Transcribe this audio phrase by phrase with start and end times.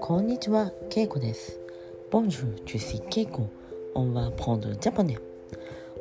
[0.00, 1.60] こんにちは、ケイコです。
[2.10, 3.46] Bonjour, je suis Keiko.
[3.94, 5.16] On va prendre japonais.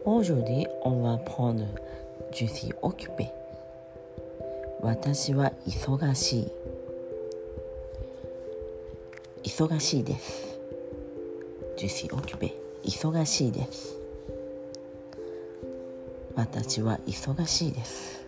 [0.06, 1.68] Aujourd'hui, on va prendre
[2.32, 3.32] je suis occupé.
[4.82, 6.52] 私は忙しい。
[9.44, 10.60] 忙しいです。
[11.78, 12.54] je suis occupé.
[12.84, 13.96] 忙しいです。
[16.36, 18.27] 私は忙しいです。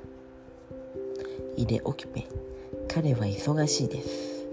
[1.59, 2.25] Il est occupé.
[2.87, 4.47] 彼は忙しいです。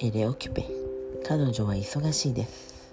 [0.00, 0.64] エレオキペ
[1.24, 2.88] 彼女は忙しいです。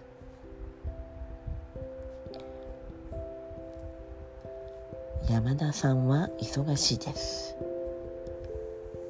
[5.29, 7.55] 山田さんは忙しいです。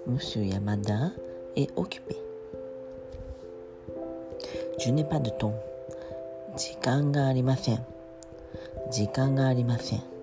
[0.05, 1.11] ムシュ山田
[1.55, 2.15] エオキュペ
[4.77, 5.59] ジュネパドトン。
[6.55, 7.83] 時間がありません。
[8.91, 10.14] 時間がありません。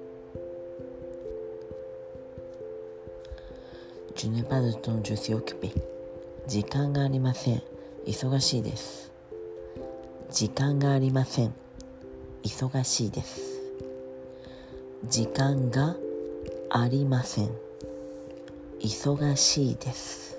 [4.23, 5.73] ジュネパドトンジュシオキュペ
[6.46, 7.62] 時間がありません。
[8.06, 9.10] 忙しいです。
[10.30, 11.52] 時間がありません。
[12.45, 13.40] 忙しいです。
[15.09, 15.96] 時間が
[16.70, 17.51] ありません。
[18.79, 20.36] 忙しいです。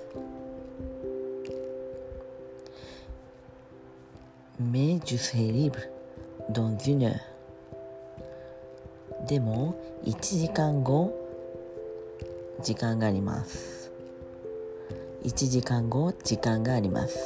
[4.58, 5.78] メジュセリブ。
[6.48, 7.20] ドンジュネ
[9.28, 11.23] でも1時間後
[12.62, 13.90] 時間があります
[15.24, 17.18] 1時間後時間があります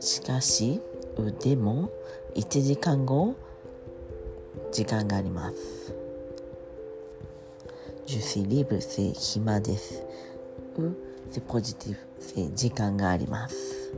[0.00, 0.80] しかし
[1.40, 1.90] でも
[2.34, 3.34] 1時間後
[4.72, 5.78] 時間があります
[8.08, 10.02] Je suis libre, c'est 暇です。
[10.78, 10.96] う、
[11.30, 13.92] c'est positif, c'est 時間があります。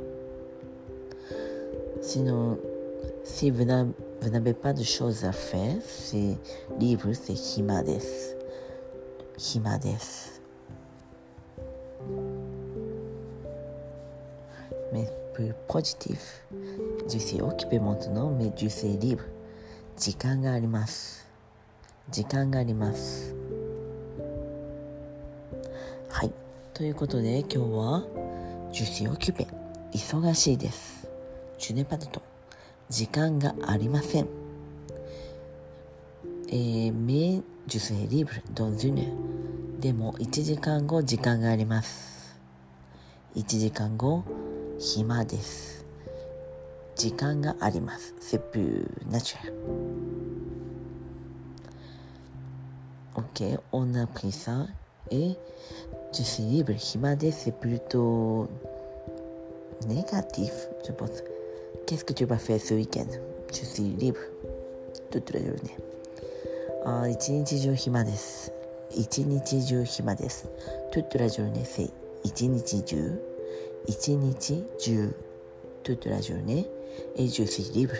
[2.02, 2.58] Sinon,
[3.30, 6.36] si vous n'avez pas de choses à faire, c'est
[6.78, 8.36] libre, c'est 暇です。
[9.38, 10.42] 暇です。
[14.92, 16.44] Mais plus positif,
[17.08, 19.22] je suis occupé maintenant, mais je suis libre.
[19.96, 21.26] 時間があります。
[22.10, 23.34] 時間があります。
[26.08, 26.32] はい。
[26.74, 28.02] ということで今日は、
[28.72, 29.46] je suis occupé。
[29.92, 31.08] 忙しいです。
[31.58, 32.29] je n'ai pas de temps。
[32.90, 34.28] 時間がありません。
[36.48, 39.06] えー、ジュスエリブル、ドンジュニ
[39.78, 42.36] でも、1時間後、時間があります。
[43.36, 44.24] 1時間後、
[44.80, 45.86] 暇です。
[46.96, 48.12] 時間があります。
[48.18, 49.54] セプーナチュラル。
[53.14, 54.68] OK、オーナプリンさん。
[55.12, 55.36] え
[56.10, 57.44] ジュスエリブル、暇です。
[57.44, 58.50] セプルト、
[59.86, 61.39] ネガティブ、ジュボス。
[61.86, 63.08] Qu'est-ce que tu vas faire ce week-end?
[63.52, 64.20] Je suis libre.
[65.10, 65.76] toute la journée.
[66.84, 68.52] あー一日中暇です。
[68.90, 70.48] 一日中暇です。
[70.92, 71.90] toute la journée, c'est
[72.22, 73.20] 一日中。
[73.86, 75.14] 一日中。
[75.82, 76.66] toute la journée.
[77.16, 77.94] et je suis libre.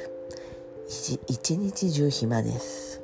[0.88, 3.00] 一日中暇です。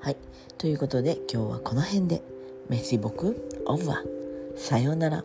[0.00, 0.16] はい。
[0.58, 2.22] ということで今日はこの辺で。
[2.66, 3.36] メシボク
[3.66, 4.02] オブは
[4.56, 5.24] さようなら。